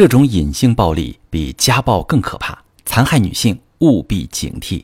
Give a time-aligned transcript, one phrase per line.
[0.00, 4.82] 这种隐性暴力比家暴更可怕，残害女性务必警惕。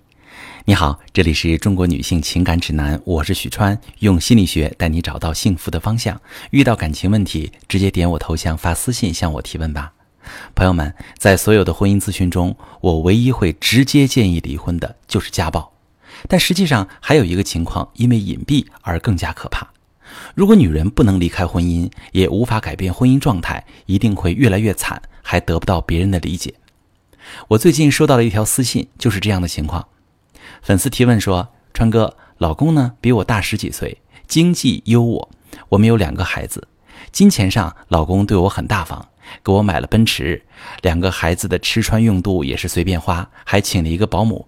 [0.67, 6.21] 你好，这里是中国女性情感指南，我是许川，用心理学带你找到幸福的方向。
[6.50, 9.91] 遇到感情问题，直接点我头像发私信向我提问吧。
[10.55, 15.72] 朋友们，在所有的婚姻咨询中，我唯一会直接建议离婚的就是家暴，
[16.28, 19.66] 但实际上还有一个情况，因为隐蔽而更加可怕。
[20.34, 26.54] 如果女人不能离开婚姻，也无法改变婚姻状态，一定会越来越惨，还得不到别人的理解。
[27.48, 29.88] 我最近收到了一条私信，就是这样的情况。
[30.62, 35.29] 粉丝提问说：“川哥，老公呢比我大十几岁，经济优渥，
[35.71, 36.69] 我们有两个孩子，
[37.10, 39.09] 金钱上老公对我很大方，
[39.43, 40.43] 给我买了奔驰，
[40.83, 44.46] 两个孩子的吃穿用度也是随便花，还请了一个保姆。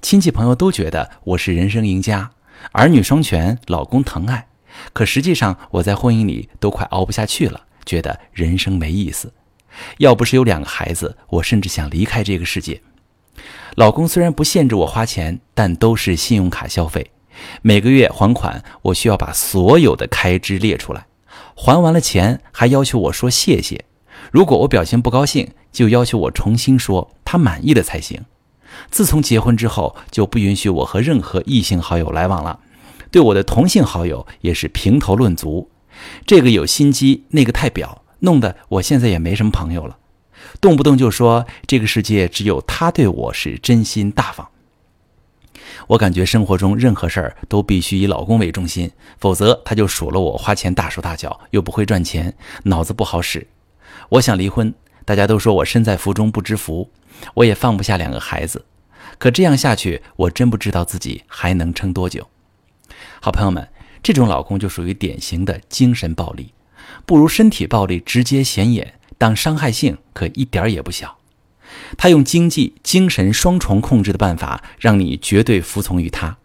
[0.00, 2.30] 亲戚朋友都觉得我是人生赢家，
[2.70, 4.46] 儿女双全，老公疼爱。”
[4.92, 9.32] 可实际上，我在婚姻里都快熬不下去了，觉得人生没意思。
[9.98, 12.80] 要不是有两个孩子，我甚至想离开这个世界。
[13.74, 17.10] 老公虽然不限制我花钱，但都是信用卡消费。
[17.62, 21.06] 每个月还款，我需要把所有的开支列出来。
[21.56, 23.84] 还完了钱，还要求我说谢谢。
[24.30, 28.24] 如果我表情不高兴，就要求我重新说，他满意的才行。
[28.90, 32.60] 自从结婚之后，就不允许我和任何异性好友来往了。
[33.14, 35.70] 对我的同性好友也是评头论足，
[36.26, 39.96] 这个有心机，那个太表，弄得我现在也没什么朋友了，
[40.60, 44.48] 动不动就说这个世界只有他对我是真心大方。
[45.86, 53.46] 我感觉生活中任何事儿都必须以老公为中心，否则他就数落我花钱大手大脚，又不会赚钱，脑子不好使。
[54.08, 56.90] 我想离婚，大家都说我身在福中不知福，
[57.34, 58.64] 我也放不下两个孩子，
[59.18, 62.26] 可这样下去，我真不知道自己还能撑多久。
[63.24, 63.66] 好朋友们，
[64.02, 66.52] 这种老公就属于典型的精神暴力，
[67.06, 71.16] 不如身体暴力直接显眼，但伤害性可一点也不小。
[71.96, 76.36] 他用经济、精神双重控制的办法，让你绝对服从于他。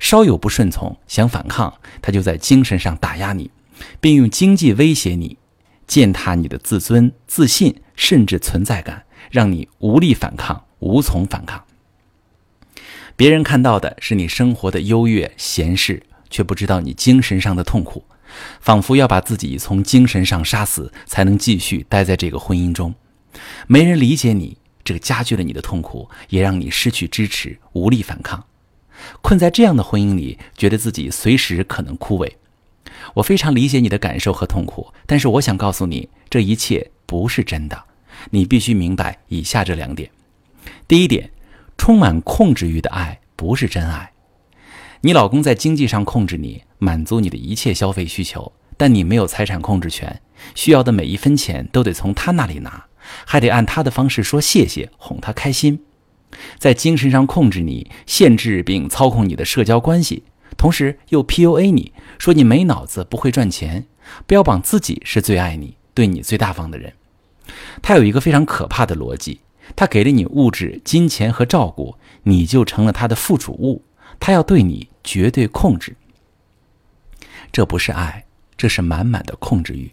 [0.00, 3.52] 稍有不顺从，想反抗，他就在精神上打压你，
[4.00, 5.38] 并用经济威胁你，
[5.86, 11.64] 践踏你的自尊、自信，甚至存在感，让你无力反抗，无从反抗。
[13.14, 16.02] 别人看到的是你生活的优越、闲适。
[16.34, 18.04] 却不知道你精神上的痛苦，
[18.58, 22.92] 仿佛要把自己从精神上杀死，才能继续待在这个婚姻中。
[23.68, 28.44] 没人理解你，这加剧了你的痛苦，也让你失去支持，无力反抗。
[29.22, 32.28] 困在这样的婚姻里，觉得自己随时可能枯萎。
[33.14, 37.80] 我非常理解你的感受和痛苦，但是我想告诉你，这一切不是真的。
[38.30, 40.10] 你必须明白以下这两点：
[40.88, 41.30] 第一点，
[41.78, 44.10] 充满控制欲的爱不是真爱。
[45.04, 50.22] 你老公在经济上控制你，满足你的一切消费需求，但你没有财产控制权，
[50.54, 52.86] 需要的每一分钱都得从他那里拿，
[53.26, 55.78] 还得按他的方式说谢谢，哄他开心。
[56.58, 60.22] 在精神上控制你，限制并操控你的社交关系，
[60.56, 63.84] 同时又 PUA 你说你没脑子，不会赚钱，
[64.26, 66.90] 标榜自己是最爱你、对你最大方的人。
[67.82, 69.40] 他有一个非常可怕的逻辑，
[69.76, 73.82] 他给了你物质、金钱和照顾，你就成了他的附属物。
[74.18, 75.94] 他要对你绝对控制，
[77.52, 78.24] 这不是爱，
[78.56, 79.92] 这是满满的控制欲。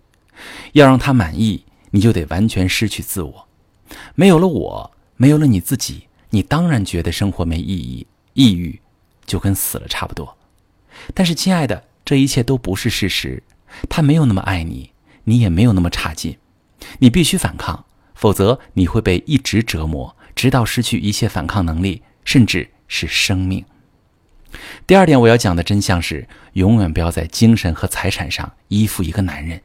[0.72, 3.48] 要让他满意，你就得完全失去自我。
[4.16, 8.80] 没有了我，没有了你自己，你当然觉得生活没意义，抑郁
[9.26, 10.38] 就跟死了差不多。
[11.14, 13.44] 但是，亲爱的，这一切都不是事实。
[13.90, 14.92] 他没有那么爱你，
[15.26, 16.38] 你也没有那么差劲。
[17.00, 17.86] 你必须反抗，
[18.16, 23.64] 否则你会被一直折磨，直到失去一切反抗能力，甚至是生命。
[24.86, 29.62] 第二点，我要讲的真相是：永远不要在精神和财产上依附一个男人。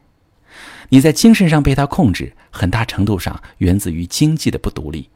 [0.90, 5.10] 你在精神上被他控制，很大程度上源自于经济的不独立。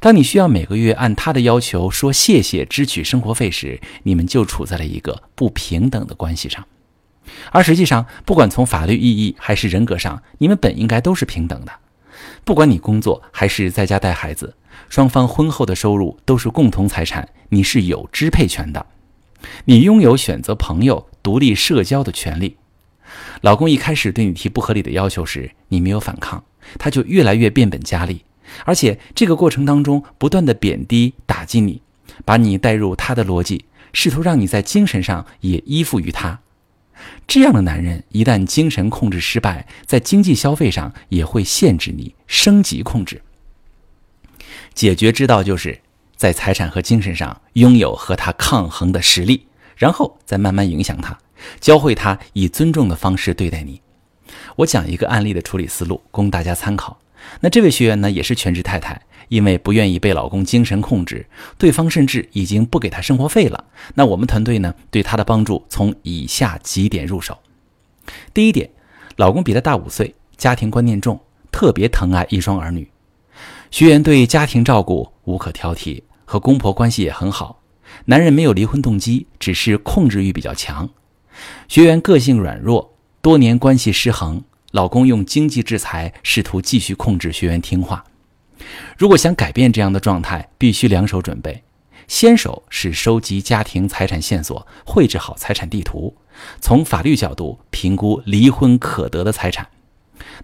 [0.00, 6.64] 当你需要每个月按他的要求说谢谢支取生活费时，你们就处在了一个不平等的关系上。
[7.50, 11.72] 而实际上，不管从法律意义还是人格上，你们本应该都是平等的。
[12.44, 14.54] 不管你工作还是在家带孩子，
[14.88, 18.86] 双方婚后的收入都是共同财产，你是有支配权的。
[19.66, 22.56] 你拥有选择朋友、独立社交的权利。
[23.42, 26.42] 老公一开始对你提不合理的要求时，你没有反抗，
[26.78, 28.24] 他就越来越变本加厉，
[28.64, 31.82] 而且这个过程当中不断的贬低、打击你，
[32.24, 36.40] 把你带入他的逻辑，试图让你在精神上也依附于他。
[37.26, 43.20] 这样的男人一旦精神控制失败，在经济消费上也会限制你、升级控制。
[44.72, 45.83] 解决之道就是。
[46.16, 49.46] 在财产和精神上拥有和他抗衡的实力，
[49.76, 51.18] 然后再慢慢影响他，
[51.60, 53.80] 教会他以尊重的方式对待你。
[54.56, 56.98] 我讲一个案例的处理思路，供大家参考。
[57.40, 61.26] 那这位学员呢，也是全职太太，因为不愿意被老公精神控制，
[61.56, 63.64] 对方甚至已经不给她生活费了。
[63.94, 67.38] 那我们团队呢，对她的帮助从以下几点入手。
[68.32, 68.68] 第一点，
[69.16, 71.18] 老公比她大五岁，家庭观念重，
[71.50, 72.88] 特别疼爱一双儿女。
[73.70, 77.62] 学员对家庭照顾无可挑剔，和公婆关系也很好。
[78.06, 80.88] 男人没有离婚动机，只是控制欲比较强。
[81.68, 84.42] 学员个性软弱，多年关系失衡。
[84.72, 88.04] 老公用经济制裁试图继续控制学员听话。
[88.98, 91.62] 如果想改变这样的状态，必须两手准备。
[92.08, 96.16] 先手是收集家庭财产线索，绘制好财产地图，
[96.60, 99.66] 从法律角度评估离婚可得的财产。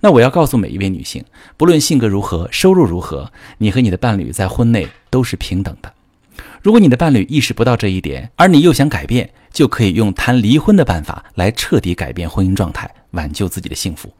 [0.00, 1.24] 那我要告诉每一位女性，
[1.56, 5.92] 不论性格如何，收入如何，你和你的伴侣在婚内都是平等的。
[6.62, 14.12] 如果你的伴侣意识不到这一点，而你又想改变，就可以用谈离婚的办法来彻底改变婚姻状态，挽救自己的幸福。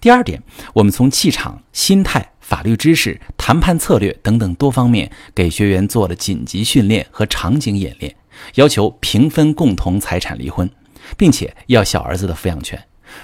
[0.00, 0.42] 第二点，
[0.74, 8.14] 我们从气场、心态、法律知识、谈判策略等等多方面给学员做了紧急训练和场景演练，
[8.56, 10.70] 要求平分共同财产离婚，
[11.16, 12.80] 并且要小儿子的抚养权。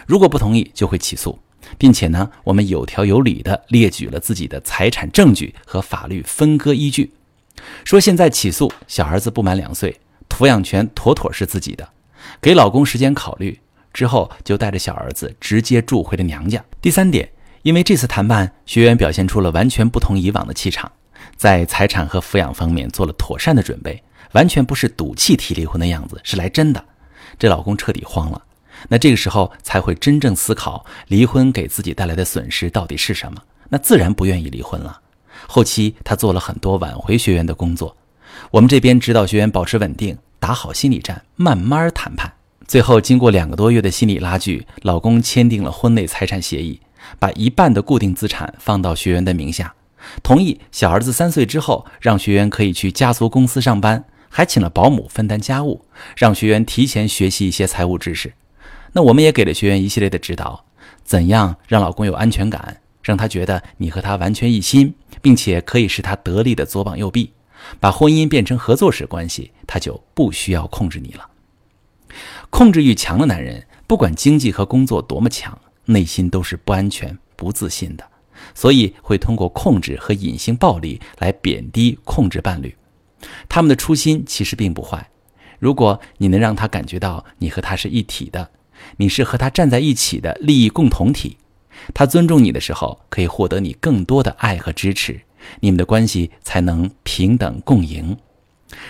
[0.06, 1.38] 如果不同意，就会起诉，
[1.76, 7.12] 并且呢，我们有条有理地列举了自己的财产证据和法律分割依据，
[7.85, 11.88] 说现在起诉小儿子不满两岁，抚养权妥妥是自己的，
[12.41, 13.59] 给老公时间考虑。
[13.93, 16.65] 之后就带着小儿子直接住回了娘家。
[16.81, 17.29] 第三点，
[17.62, 20.93] 因为这次谈判，学员表现出了完全不同以往的气场，
[21.37, 24.00] 在财产和抚养方面做了妥善的准备，
[24.32, 26.85] 完全不是赌气提离婚的样子，是来真的。
[27.38, 28.41] 这老公彻底慌了，
[28.89, 35.01] 那这个时候才会真正思考离婚给自己带来的损失到底是什么，那自然不愿意离婚了。
[35.47, 37.97] 后期他做了很多挽回学员的工作，
[38.51, 42.33] 我们这边指导学员保持稳定，打好心理战，慢慢谈判。
[42.67, 46.81] 最后，经过两个多月的心理拉锯，老公签订了婚内财产协议，
[47.19, 49.75] 把一半的固定资产放到学员的名下，
[50.23, 58.35] 同意小儿子三岁之后让学员可以去家族公司上班，还请了保姆分担家务，让学员提前学习一些财务知识。
[58.93, 60.64] 那我们也给了学员一系列的指导，
[61.05, 67.32] 怎样让老公有安全感，让他觉得你和他完全一心，并且可以是他得力的左膀右臂，
[67.81, 71.29] 把婚姻变成合作式关系，他就不需要控制你了。
[72.50, 78.05] 控制欲强的男人，不管经济和工作多么强，内心都是不安全、不自信的，
[78.55, 82.75] 所以会通过控制和隐性暴力来贬低、控制伴侣。
[83.49, 85.08] 他们的初心其实并不坏。
[85.58, 88.49] 如果你能让他感觉到你和他是一体的，
[88.97, 91.37] 你是和他站在一起的利益共同体，
[91.95, 95.21] 他尊重你的时候，可以获得你更多的爱和支持，
[95.61, 98.17] 你们的关系才能平等共赢。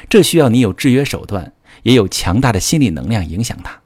[0.08, 1.52] 这需要你有制约手段。
[1.84, 3.80] 也有强大的心理能量影响他。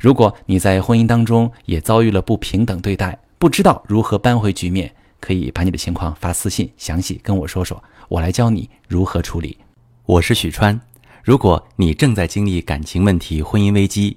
[0.00, 9.56] 如果你在婚姻当中也遭遇了不平等对待，不知道如何扳回局面，可以把你的情况发私信，详细跟我说说，我来教你如何处理。
[10.04, 10.78] 我是许川。
[11.22, 14.16] 如果你正在经历感情问题、婚姻危机，